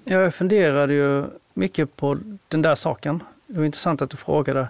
[0.04, 3.22] Jag funderade ju mycket på den där saken.
[3.46, 4.68] Det var intressant att du frågade.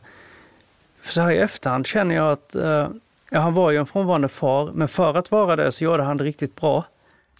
[1.01, 2.89] För så här i efterhand känner jag att eh,
[3.31, 6.17] ja, han var ju en frånvarande far, men för att vara det så gjorde han
[6.17, 6.85] det riktigt bra.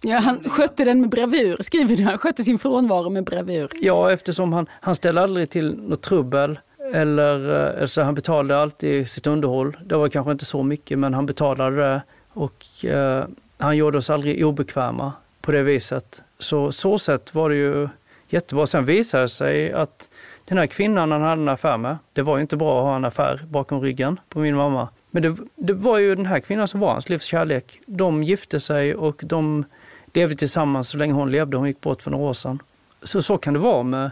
[0.01, 2.03] Ja, han skötte den med bravur, skriver du.
[2.03, 3.71] Han skötte sin frånvaro med bravur.
[3.81, 6.59] Ja, eftersom han, han ställde aldrig till något trubbel.
[6.93, 9.77] Eller, alltså han betalade alltid sitt underhåll.
[9.85, 12.01] Det var kanske inte så mycket, men han betalade det.
[12.33, 13.25] Och eh,
[13.57, 16.23] han gjorde oss aldrig obekväma på det viset.
[16.39, 17.89] Så så sätt var det ju
[18.29, 18.65] jättebra.
[18.65, 20.09] Sen visade det sig att
[20.45, 22.95] den här kvinnan han hade en affär med, det var ju inte bra att ha
[22.95, 24.89] en affär bakom ryggen på min mamma.
[25.11, 27.79] Men det, det var ju den här kvinnan som var hans livs kärlek.
[27.85, 29.65] De gifte sig och de
[30.13, 31.57] levde tillsammans så länge hon levde.
[31.57, 32.61] Hon gick bort för några år sedan.
[33.03, 34.11] Så så kan det vara med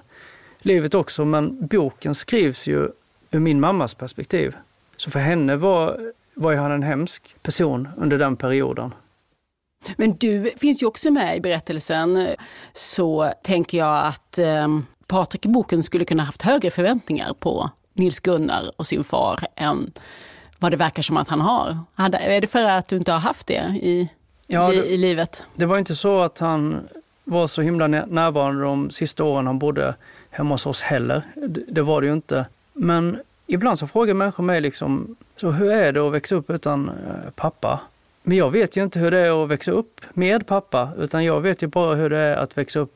[0.66, 2.90] livet också, men boken skrivs ju
[3.32, 4.56] ur min mammas perspektiv.
[4.98, 8.94] Så för henne var, var han en hemsk person under den perioden.
[9.98, 12.28] Men du finns ju också med i berättelsen,
[12.74, 14.68] så tänker jag att eh,
[15.08, 19.92] Patrik i boken skulle kunna haft högre förväntningar på Nils Gunnar och sin far än
[20.60, 21.78] vad det verkar som att han har.
[21.96, 24.10] Är det för att du inte har haft det i,
[24.48, 25.44] ja, i, i livet?
[25.56, 26.88] Det var inte så att han
[27.24, 29.96] var så himla närvarande de sista åren han bodde
[30.34, 31.22] hemma hos oss heller.
[31.36, 32.46] Det, det var det ju inte.
[32.74, 36.90] Men ibland så frågar människor mig liksom, så hur är det att växa upp utan
[36.90, 37.82] eh, pappa?
[38.24, 41.42] Men jag vet ju inte hur det är att växa upp med pappa, utan jag
[41.42, 42.94] vet ju bara hur det är att växa upp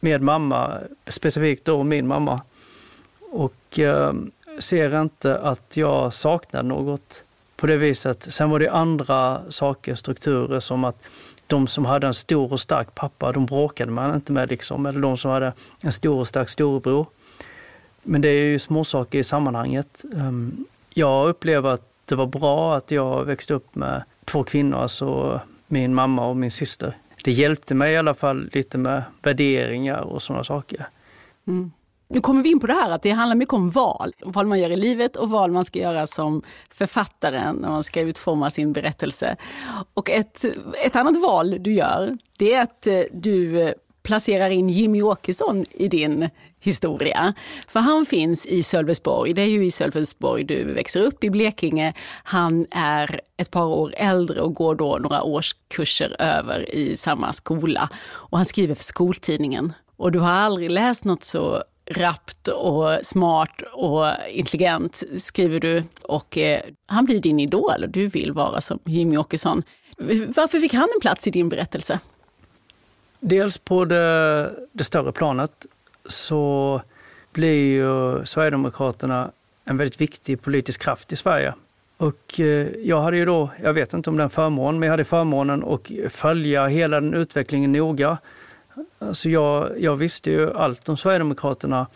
[0.00, 2.40] med mamma, specifikt då min mamma.
[3.32, 4.12] Och eh,
[4.58, 7.24] ser inte att jag saknar något
[7.56, 8.22] på det viset.
[8.22, 11.04] Sen var det andra saker, strukturer som att
[11.50, 14.50] de som hade en stor och stark pappa, de bråkade man inte med.
[14.50, 14.86] Liksom.
[14.86, 17.06] Eller de som hade en stor och stark storebror.
[18.02, 20.04] Men det är ju småsaker i sammanhanget.
[20.16, 25.40] Ehm, jag upplever att det var bra att jag växte upp med två kvinnor, alltså
[25.66, 26.96] min mamma och min syster.
[27.24, 30.86] Det hjälpte mig i alla fall lite med värderingar och sådana saker.
[31.46, 31.72] Mm.
[32.12, 34.12] Nu kommer vi in på det här att det handlar mycket om val.
[34.24, 38.00] Val man gör i livet och val man ska göra som författare när man ska
[38.00, 39.36] utforma sin berättelse.
[39.94, 40.44] Och ett,
[40.84, 45.64] ett annat val du gör, det är att eh, du eh, placerar in Jimmy Åkesson
[45.70, 47.34] i din historia.
[47.68, 49.32] För han finns i Sölvesborg.
[49.32, 51.94] Det är ju i Sölvesborg du växer upp i Blekinge.
[52.24, 57.88] Han är ett par år äldre och går då några årskurser över i samma skola.
[58.06, 59.72] Och han skriver för skoltidningen.
[59.96, 65.84] Och du har aldrig läst något så rappt och smart och intelligent, skriver du.
[66.02, 69.62] Och eh, han blir din idol och du vill vara som Jimmy Åkesson.
[70.36, 72.00] Varför fick han en plats i din berättelse?
[73.20, 75.66] Dels på det, det större planet
[76.06, 76.82] så
[77.32, 79.30] blir ju Sverigedemokraterna
[79.64, 81.54] en väldigt viktig politisk kraft i Sverige.
[81.96, 85.04] Och eh, jag hade ju då, jag vet inte om den förmånen, men jag hade
[85.04, 88.18] förmånen att följa hela den utvecklingen noga.
[88.98, 91.86] Alltså jag, jag visste ju allt om Sverigedemokraterna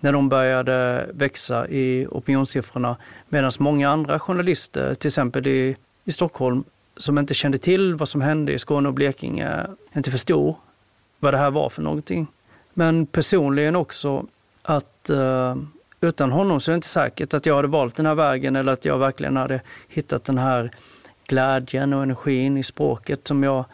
[0.00, 2.96] när de började växa i opinionssiffrorna.
[3.28, 6.64] Medan många andra journalister, till exempel i, i Stockholm,
[6.96, 10.54] som inte kände till vad som hände i Skåne och Blekinge, inte förstod
[11.18, 12.26] vad det här var för någonting.
[12.74, 14.26] Men personligen också
[14.62, 15.56] att eh,
[16.00, 18.72] utan honom så är det inte säkert att jag hade valt den här vägen eller
[18.72, 20.70] att jag verkligen hade hittat den här
[21.28, 23.64] glädjen och energin i språket som jag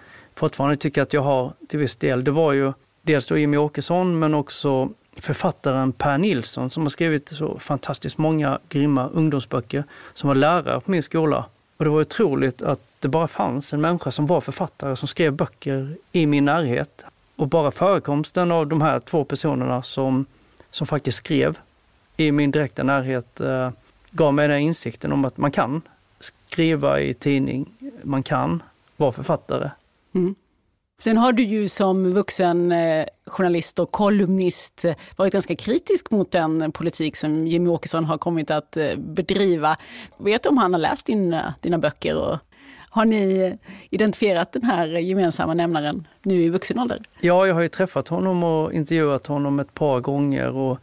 [0.40, 2.24] fortfarande tycker att jag har till viss del.
[2.24, 2.72] Det var ju
[3.02, 8.58] dels då Jimmy Åkesson men också författaren Per Nilsson som har skrivit så fantastiskt många
[8.68, 11.46] grymma ungdomsböcker som var lärare på min skola.
[11.76, 15.32] Och det var otroligt att det bara fanns en människa som var författare som skrev
[15.32, 17.04] böcker i min närhet.
[17.36, 20.26] Och bara förekomsten av de här två personerna som,
[20.70, 21.58] som faktiskt skrev
[22.16, 23.70] i min direkta närhet eh,
[24.10, 25.82] gav mig den insikten om att man kan
[26.20, 27.66] skriva i tidning,
[28.02, 28.62] man kan
[28.96, 29.70] vara författare.
[30.14, 30.34] Mm.
[31.00, 36.30] Sen har du ju som vuxen eh, journalist och kolumnist eh, varit ganska kritisk mot
[36.30, 39.76] den politik som Jimmy Åkesson har kommit att eh, bedriva.
[40.18, 42.38] Vet du om han har läst dina, dina böcker och
[42.90, 43.56] har ni
[43.90, 47.02] identifierat den här gemensamma nämnaren nu i vuxen ålder?
[47.20, 50.56] Ja, jag har ju träffat honom och intervjuat honom ett par gånger.
[50.56, 50.78] Och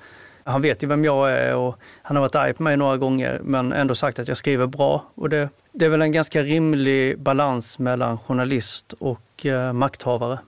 [0.47, 3.41] han vet ju vem jag är och han har varit arg på mig några gånger
[3.43, 5.05] men ändå sagt att jag skriver bra.
[5.15, 10.39] Och det, det är väl en ganska rimlig balans mellan journalist och eh, makthavare.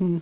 [0.00, 0.20] Mm.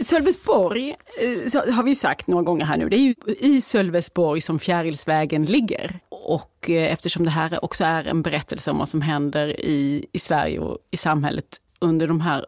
[0.00, 2.88] Sölvesborg eh, har vi sagt några gånger här nu.
[2.88, 5.98] Det är ju i Sölvesborg som Fjärilsvägen ligger.
[6.08, 10.18] Och eh, eftersom det här också är en berättelse om vad som händer i, i
[10.18, 12.46] Sverige och i samhället under de här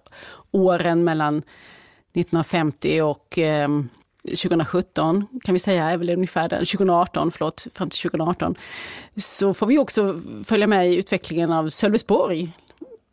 [0.50, 3.68] åren mellan 1950 och eh,
[4.30, 8.54] 2017 kan vi säga, är väl ungefär den, 2018, förlåt, fram till 2018,
[9.16, 12.52] så får vi också följa med i utvecklingen av Sölvesborg.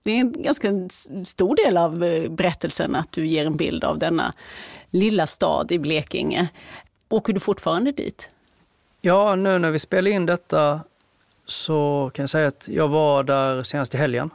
[0.03, 0.89] Det är en ganska
[1.25, 4.33] stor del av eh, berättelsen att du ger en bild av denna
[4.89, 6.49] lilla stad i Blekinge.
[7.09, 8.29] Åker du fortfarande dit?
[9.01, 10.79] Ja, nu när vi spelar in detta
[11.45, 14.29] så kan jag säga att jag var där senast i helgen.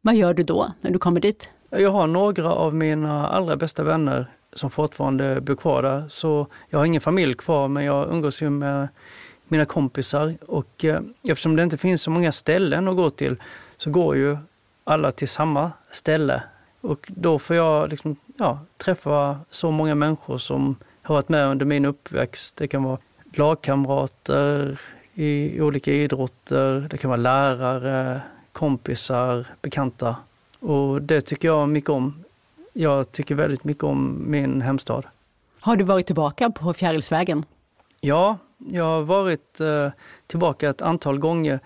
[0.00, 1.48] Vad gör du då när du kommer dit?
[1.70, 6.04] Jag har några av mina allra bästa vänner som fortfarande bor kvar där.
[6.08, 8.88] Så jag har ingen familj kvar men jag umgås ju med
[9.48, 13.36] mina kompisar och eh, eftersom det inte finns så många ställen att gå till
[13.76, 14.36] så går ju
[14.84, 16.42] alla till samma ställe.
[16.80, 21.66] Och då får jag liksom, ja, träffa så många människor som har varit med under
[21.66, 22.56] min uppväxt.
[22.56, 22.98] Det kan vara
[23.34, 24.80] lagkamrater
[25.14, 28.20] i olika idrotter, det kan vara lärare,
[28.52, 30.16] kompisar, bekanta.
[30.60, 32.24] Och det tycker jag mycket om.
[32.76, 35.02] Jag tycker väldigt mycket om min hemstad.
[35.60, 37.44] Har du varit tillbaka på Fjärilsvägen?
[38.00, 39.88] Ja, jag har varit eh,
[40.26, 41.60] tillbaka ett antal gånger.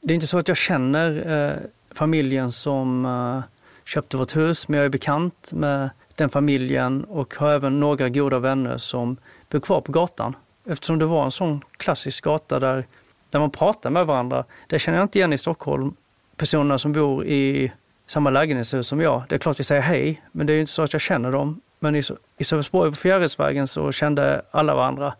[0.00, 1.56] Det är inte så att jag känner eh,
[1.94, 3.42] familjen som eh,
[3.84, 8.38] köpte vårt hus, men jag är bekant med den familjen och har även några goda
[8.38, 9.16] vänner som
[9.50, 10.36] bor kvar på gatan.
[10.66, 12.86] Eftersom det var en sån klassisk gata där,
[13.30, 14.44] där man pratar med varandra.
[14.66, 15.94] Det känner jag inte igen i Stockholm.
[16.36, 17.72] Personerna som bor i
[18.06, 19.22] samma lägenhetshus som jag.
[19.28, 21.60] Det är klart vi säger hej, men det är inte så att jag känner dem.
[21.78, 22.02] Men i,
[22.38, 25.14] i Sölvesborg på Fjärilsvägen så kände alla varandra.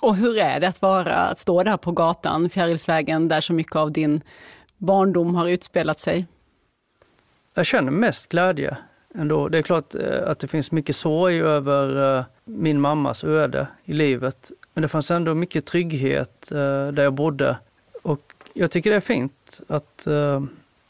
[0.00, 3.76] Och hur är det att vara, att stå där på gatan, Fjärilsvägen, där så mycket
[3.76, 4.20] av din
[4.76, 6.26] barndom har utspelat sig?
[7.54, 8.76] Jag känner mest glädje
[9.14, 9.48] ändå.
[9.48, 13.92] Det är klart eh, att det finns mycket sorg över eh, min mammas öde i
[13.92, 14.50] livet.
[14.74, 17.56] Men det fanns ändå mycket trygghet eh, där jag bodde.
[18.02, 18.20] Och
[18.52, 20.06] jag tycker det är fint att,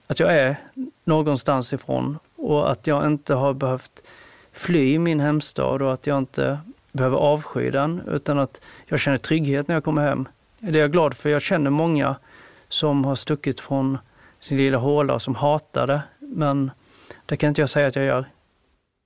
[0.09, 0.57] att jag är
[1.05, 4.03] någonstans ifrån och att jag inte har behövt
[4.53, 6.59] fly min hemstad och att jag inte
[6.93, 10.29] behöver avsky den utan att jag känner trygghet när jag kommer hem.
[10.59, 11.29] Det är jag glad för.
[11.29, 12.17] Jag känner många
[12.69, 13.99] som har stuckit från
[14.41, 16.03] sin lilla håla och som hatar det.
[16.19, 16.71] Men
[17.27, 18.29] det kan inte jag säga att jag gör.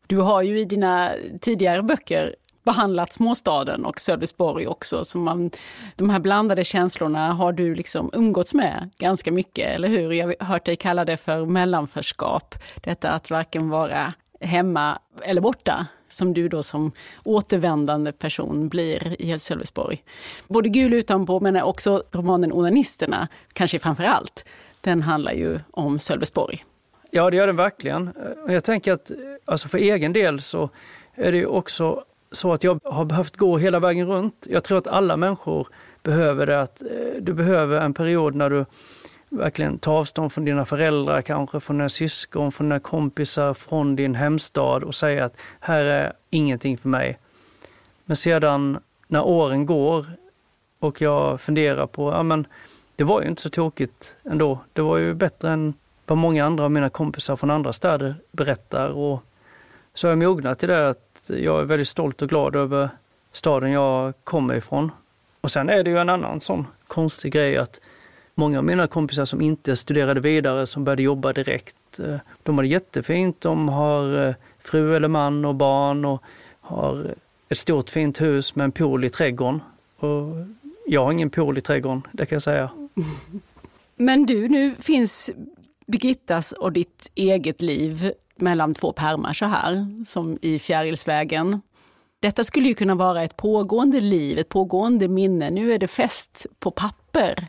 [0.06, 2.34] Du har ju i dina tidigare böcker
[2.64, 5.04] behandlat småstaden och Sölvesborg också.
[5.04, 5.50] Så man,
[5.96, 10.12] de här blandade känslorna har du liksom umgåtts med ganska mycket, eller hur?
[10.12, 12.54] Jag har hört dig kalla det för mellanförskap.
[12.80, 16.92] Detta att varken vara hemma eller borta som du då som
[17.24, 20.02] återvändande person blir i Sölvesborg.
[20.48, 24.48] Både Gul utanpå men också romanen Onanisterna, kanske framför allt,
[24.80, 26.64] den handlar ju om Sölvesborg.
[27.10, 28.12] Ja, det gör den verkligen.
[28.48, 29.10] Jag tänker att
[29.44, 30.70] alltså för egen del så
[31.14, 34.46] är det också så att jag har behövt gå hela vägen runt.
[34.50, 35.68] Jag tror att alla människor
[36.02, 36.60] behöver det.
[36.60, 36.88] Att eh,
[37.20, 38.64] du behöver en period när du
[39.28, 44.14] verkligen tar avstånd från dina föräldrar, kanske från dina syskon, från dina kompisar, från din
[44.14, 47.18] hemstad och säger att här är ingenting för mig.
[48.04, 50.06] Men sedan när åren går
[50.78, 52.46] och jag funderar på, ja men
[52.96, 54.58] det var ju inte så tokigt ändå.
[54.72, 55.74] Det var ju bättre än
[56.06, 58.88] vad många andra av mina kompisar från andra städer berättar.
[58.88, 59.22] Och
[59.94, 62.90] så har jag mognat till det att jag är väldigt stolt och glad över
[63.32, 64.90] staden jag kommer ifrån.
[65.40, 67.80] Och sen är det ju en annan sån konstig grej att
[68.34, 72.62] många av mina kompisar som inte studerade vidare, som började jobba direkt, eh, de har
[72.62, 73.40] det jättefint.
[73.40, 76.22] De har eh, fru eller man och barn och
[76.60, 77.14] har
[77.48, 79.60] ett stort fint hus med en pool i trädgården.
[79.98, 80.46] Och
[80.86, 82.70] jag har ingen pool i trädgården, det kan jag säga.
[83.96, 85.30] Men du, nu finns
[85.86, 91.60] Birgittas och ditt eget liv mellan två pärmar så här, som i Fjärilsvägen.
[92.20, 95.50] Detta skulle ju kunna vara ett pågående liv, ett pågående minne.
[95.50, 97.48] Nu är det fest på papper.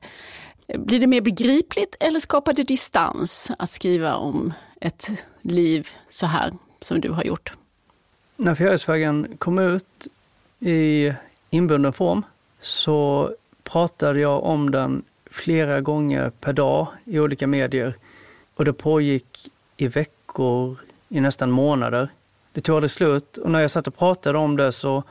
[0.77, 5.10] Blir det mer begripligt eller skapar det distans att skriva om ett
[5.41, 7.53] liv så här som du har gjort?
[8.36, 10.08] När Fjärilsvägen kom ut
[10.60, 11.13] i
[11.49, 12.25] inbunden form
[12.60, 13.29] så
[13.63, 17.95] pratade jag om den flera gånger per dag i olika medier
[18.56, 20.77] och det pågick i veckor,
[21.13, 22.10] i nästan månader.
[22.52, 25.04] Det tog aldrig slut och när jag satt och pratade om det så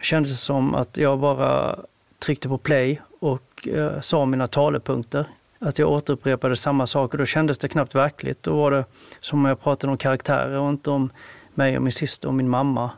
[0.00, 1.78] kändes det som att jag bara
[2.18, 5.26] tryckte på play och eh, sa mina talepunkter.
[5.58, 7.18] Att jag återupprepade samma saker.
[7.18, 8.42] Då kändes det knappt verkligt.
[8.42, 8.84] Då var det
[9.20, 11.10] som om jag pratade om karaktärer och inte om
[11.54, 12.90] mig och min syster och min mamma.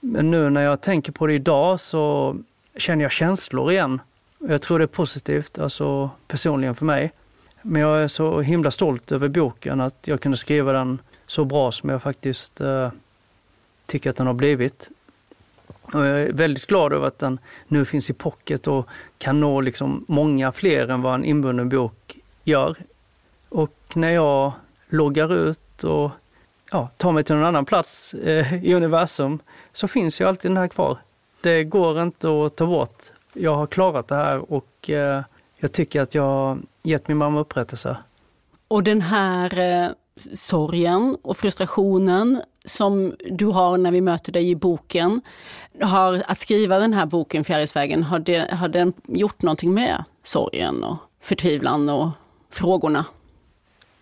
[0.00, 2.36] Men nu när jag tänker på det idag så
[2.76, 4.00] känner jag känslor igen.
[4.38, 7.12] Jag tror det är positivt, alltså personligen för mig.
[7.62, 11.72] Men jag är så himla stolt över boken, att jag kunde skriva den så bra
[11.72, 12.90] som jag faktiskt eh,
[13.86, 14.90] tycker att den har blivit.
[15.66, 17.38] Och jag är väldigt glad över att den
[17.68, 18.88] nu finns i pocket och
[19.18, 22.76] kan nå liksom många fler än vad en inbunden bok gör.
[23.48, 24.52] Och när jag
[24.88, 26.10] loggar ut och
[26.70, 29.38] ja, tar mig till någon annan plats eh, i universum
[29.72, 30.98] så finns ju alltid den här kvar.
[31.40, 33.02] Det går inte att ta bort.
[33.32, 35.22] Jag har klarat det här och eh,
[35.58, 37.96] jag tycker att jag har gett min mamma upprättelse.
[38.68, 39.90] Och den här eh,
[40.34, 45.20] sorgen och frustrationen som du har när vi möter dig i boken,
[45.80, 50.84] har, att skriva den här boken Fjärilsvägen, har, det, har den gjort någonting med sorgen
[50.84, 52.08] och förtvivlan och
[52.50, 53.04] frågorna?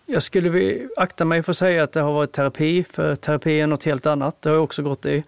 [0.05, 3.67] jag skulle akta mig för att säga att det har varit terapi, för terapi är
[3.67, 4.41] något helt annat.
[4.41, 5.23] Det har jag också gått i.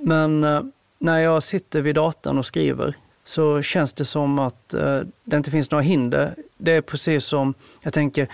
[0.00, 0.62] Men eh,
[0.98, 5.50] när jag sitter vid datorn och skriver så känns det som att eh, det inte
[5.50, 6.34] finns några hinder.
[6.56, 8.28] Det är precis som, jag tänker,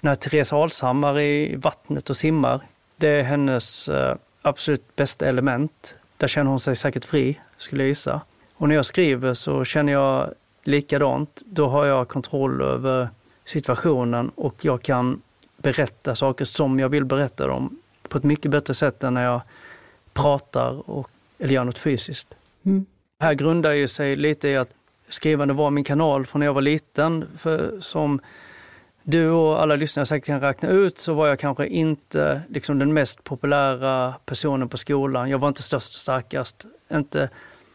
[0.00, 2.60] när Therese Alshammar är i vattnet och simmar.
[2.96, 5.98] Det är hennes eh, absolut bästa element.
[6.16, 8.20] Där känner hon sig säkert fri, skulle jag gissa.
[8.54, 10.34] Och när jag skriver så känner jag
[10.64, 11.42] likadant.
[11.46, 13.08] Då har jag kontroll över
[13.44, 15.22] situationen och jag kan
[15.56, 17.78] berätta saker som jag vill berätta dem
[18.08, 19.40] på ett mycket bättre sätt än när jag
[20.12, 22.36] pratar och, eller gör något fysiskt.
[22.62, 22.86] Mm.
[23.20, 24.70] Här grundar ju sig lite i att
[25.08, 27.26] skrivande var min kanal från när jag var liten.
[27.36, 28.20] För som
[29.02, 32.92] du och alla lyssnare säkert kan räkna ut så var jag kanske inte liksom den
[32.92, 35.30] mest populära personen på skolan.
[35.30, 37.28] Jag var inte störst och starkast, inte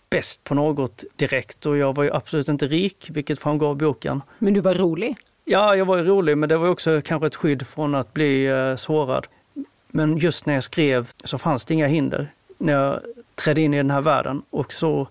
[0.09, 4.21] bäst på något direkt och jag var ju absolut inte rik, vilket framgår av boken.
[4.39, 5.17] Men du var rolig?
[5.45, 8.45] Ja, jag var ju rolig, men det var också kanske ett skydd från att bli
[8.45, 9.28] eh, sårad.
[9.88, 12.99] Men just när jag skrev så fanns det inga hinder när jag
[13.36, 15.07] trädde in i den här världen och så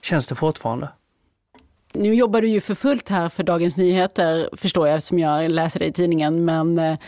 [0.00, 0.88] känns det fortfarande.
[1.98, 5.80] Nu jobbar du ju för fullt här för Dagens Nyheter, förstår jag, som jag läser
[5.80, 6.44] dig i tidningen.
[6.44, 6.98] Men eh,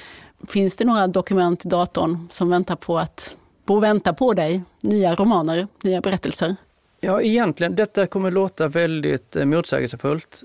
[0.49, 4.63] finns det några dokument i datorn som väntar på att på vänta på dig?
[4.83, 6.57] Nya romaner, nya berättelser?
[7.01, 10.43] Ja, egentligen, detta kommer låta väldigt eh, motsägelsefullt.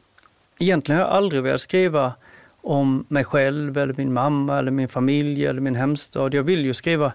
[0.60, 2.14] Egentligen har jag aldrig velat skriva
[2.62, 6.34] om mig själv, eller min mamma, eller min familj eller min hemstad.
[6.34, 7.14] Jag vill ju skriva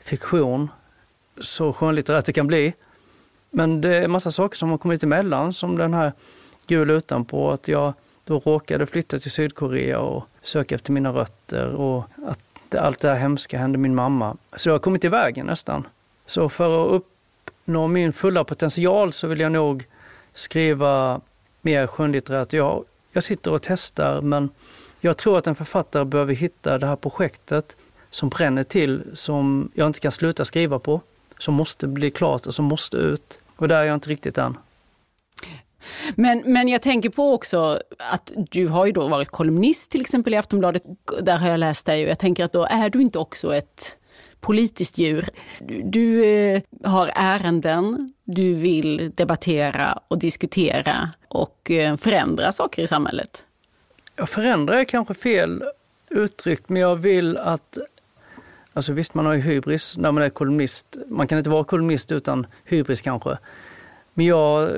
[0.00, 0.68] fiktion,
[1.40, 2.74] så skönlitterärt det kan bli.
[3.50, 6.12] Men det är massa saker som har kommit emellan, som den här
[6.66, 7.94] gul utanpå, att jag
[8.24, 13.16] då råkade flytta till Sydkorea och söka efter mina rötter och att allt det här
[13.16, 14.36] hemska hände min mamma.
[14.56, 15.86] Så jag har kommit i vägen nästan.
[16.26, 19.84] Så för att uppnå min fulla potential så vill jag nog
[20.34, 21.20] skriva
[21.62, 22.52] mer skönlitterärt.
[22.52, 24.50] Jag, jag sitter och testar men
[25.00, 27.76] jag tror att en författare behöver hitta det här projektet
[28.10, 31.00] som bränner till, som jag inte kan sluta skriva på,
[31.38, 33.40] som måste bli klart och som måste ut.
[33.56, 34.56] Och där är jag inte riktigt än.
[36.14, 40.34] Men, men jag tänker på också att du har ju då varit kolumnist till exempel
[40.34, 40.82] i Aftonbladet.
[41.22, 43.98] Där har jag läst dig och jag tänker att då är du inte också ett
[44.40, 45.28] politiskt djur.
[45.60, 52.86] Du, du eh, har ärenden, du vill debattera och diskutera och eh, förändra saker i
[52.86, 53.44] samhället.
[54.16, 55.64] Jag förändra är kanske fel
[56.10, 57.78] uttryckt, men jag vill att
[58.76, 60.96] Alltså visst, man har ju hybris när man är kolumnist.
[61.06, 63.38] Man kan inte vara kolumnist utan hybris kanske.
[64.14, 64.70] Men jag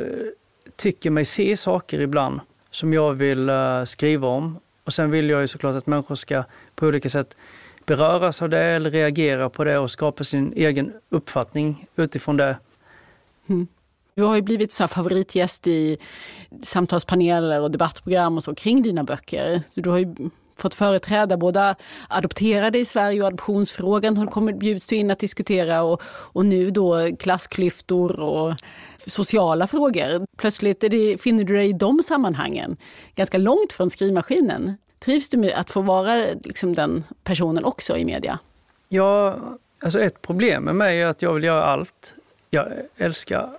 [0.76, 2.40] tycker mig se saker ibland
[2.70, 4.58] som jag vill eh, skriva om.
[4.84, 6.44] Och sen vill jag ju såklart att människor ska
[6.74, 7.36] på olika sätt
[7.86, 12.56] beröras av det eller reagera på det och skapa sin egen uppfattning utifrån det.
[13.46, 13.66] Mm.
[14.14, 15.98] Du har ju blivit så favoritgäst i
[16.62, 19.62] samtalspaneler och debattprogram och så kring dina böcker.
[19.74, 20.14] Du har ju
[20.58, 21.74] fått företräda både
[22.08, 27.16] adopterade i Sverige och adoptionsfrågan har kommit, bjuds in att diskutera och, och nu då
[27.16, 28.54] klassklyftor och
[29.06, 30.26] sociala frågor.
[30.36, 32.76] Plötsligt det, finner du dig i de sammanhangen
[33.14, 34.74] ganska långt från skrivmaskinen.
[34.98, 38.38] Trivs du med att få vara liksom, den personen också i media?
[38.88, 39.36] Ja,
[39.80, 42.14] alltså ett problem med mig är att jag vill göra allt.
[42.50, 43.50] Jag älskar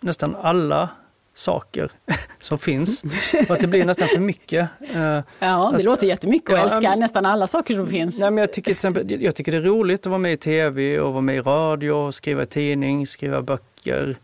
[0.00, 0.88] nästan alla
[1.34, 1.90] saker
[2.40, 3.04] som finns.
[3.48, 4.68] Och att det blir nästan för mycket.
[4.80, 8.20] Eh, ja, det att, låter jättemycket att ja, älska nästan alla saker som finns.
[8.20, 10.36] Nej, men jag, tycker till exempel, jag tycker det är roligt att vara med i
[10.36, 14.16] tv och vara med i radio, skriva tidning, skriva böcker.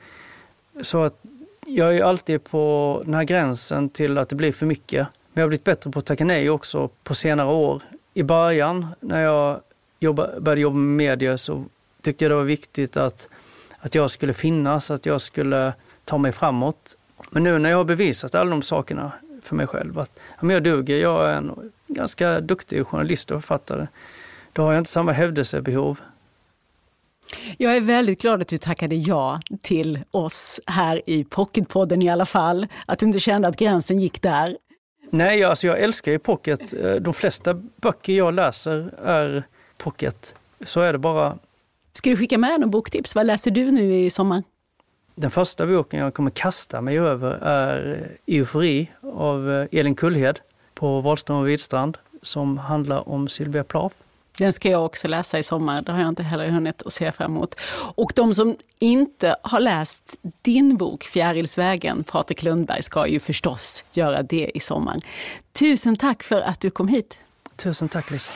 [0.83, 1.23] Så att
[1.67, 5.07] jag är alltid på den här gränsen till att det blir för mycket.
[5.33, 7.83] Men jag har blivit bättre på att tacka nej också på senare år.
[8.15, 9.61] I början när jag
[10.01, 11.65] jobba, började jobba med media så
[12.03, 13.29] tyckte jag det var viktigt att,
[13.79, 15.73] att jag skulle finnas, att jag skulle
[16.05, 16.97] ta mig framåt.
[17.31, 19.13] Men nu när jag har bevisat alla de sakerna
[19.43, 23.87] för mig själv, att ja, jag duger, jag är en ganska duktig journalist och författare,
[24.53, 26.01] då har jag inte samma hävdelsebehov.
[27.57, 32.27] Jag är väldigt glad att du tackade ja till oss här i Pocketpodden i alla
[32.27, 32.67] fall.
[32.87, 34.57] Att du inte kände att gränsen gick där.
[35.11, 36.75] Nej, alltså jag älskar ju pocket.
[36.75, 39.43] Eh, de flesta böcker jag läser är
[39.77, 40.35] pocket.
[40.65, 41.39] Så är det bara.
[41.93, 43.15] Ska du skicka med någon boktips?
[43.15, 44.43] Vad läser du nu i sommar?
[45.21, 50.41] Den första boken jag kommer kasta mig över är Eufori av eh, Elin Kullhed
[50.75, 53.95] på Wahlström och Widstrand som handlar om Sylvia Plath.
[54.39, 57.13] Den ska jag också läsa i sommar, det har jag inte heller hunnit att se
[57.13, 57.55] fram emot.
[57.95, 64.23] Och de som inte har läst din bok Fjärilsvägen, Patrik Lundberg, ska ju förstås göra
[64.23, 65.01] det i sommar.
[65.53, 67.19] Tusen tack för att du kom hit.
[67.57, 68.33] Tusen tack Lisa.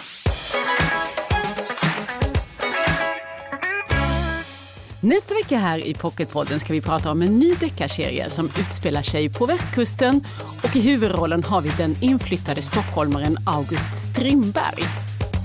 [5.04, 9.28] Nästa vecka här i Pocketpodden ska vi prata om en ny deckarserie som utspelar sig
[9.32, 10.24] på västkusten
[10.62, 14.82] och i huvudrollen har vi den inflyttade stockholmaren August Strindberg.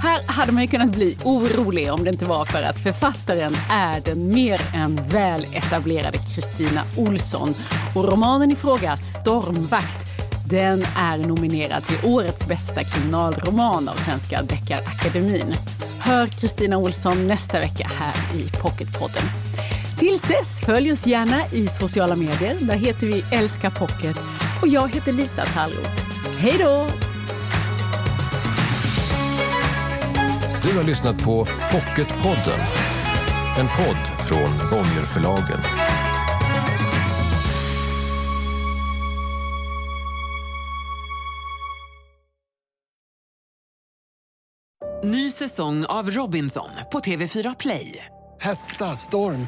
[0.02, 4.02] Här hade man ju kunnat bli orolig om det inte var för att författaren är
[4.02, 7.54] den mer än väl etablerade Kristina Olsson.
[7.96, 10.08] Och romanen i fråga, Stormvakt,
[10.50, 15.54] den är nominerad till årets bästa kriminalroman av Svenska Deckarakademin.
[16.02, 19.47] Hör Kristina Olsson nästa vecka här i Pocketpodden.
[20.08, 22.58] Tills dess, följ oss gärna i sociala medier.
[22.62, 24.18] Där heter vi Älska Pocket
[24.62, 26.02] och jag heter Lisa Tallroth.
[26.40, 26.88] Hej då!
[30.64, 32.60] Du har lyssnat på Pocketpodden.
[33.60, 35.60] En podd från Bonnierförlagen.
[45.04, 48.06] Ny säsong av Robinson på TV4 Play.
[48.40, 49.48] Hetta, storm,